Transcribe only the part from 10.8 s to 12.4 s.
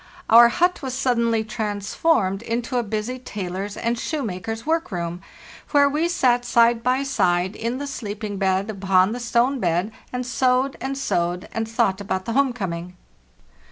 and sewed and thought about the